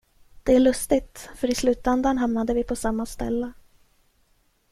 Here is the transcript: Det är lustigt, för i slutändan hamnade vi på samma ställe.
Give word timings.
Det 0.43 0.55
är 0.55 0.59
lustigt, 0.59 1.29
för 1.35 1.49
i 1.49 1.55
slutändan 1.55 2.17
hamnade 2.17 2.53
vi 2.53 2.63
på 2.63 2.75
samma 2.75 3.05
ställe. 3.05 3.53